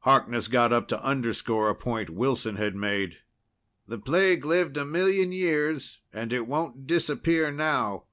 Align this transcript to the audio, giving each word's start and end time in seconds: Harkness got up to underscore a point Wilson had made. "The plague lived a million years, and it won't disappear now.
Harkness 0.00 0.48
got 0.48 0.72
up 0.72 0.88
to 0.88 1.00
underscore 1.04 1.70
a 1.70 1.74
point 1.76 2.10
Wilson 2.10 2.56
had 2.56 2.74
made. 2.74 3.18
"The 3.86 3.96
plague 4.00 4.44
lived 4.44 4.76
a 4.76 4.84
million 4.84 5.30
years, 5.30 6.00
and 6.12 6.32
it 6.32 6.48
won't 6.48 6.88
disappear 6.88 7.52
now. 7.52 8.06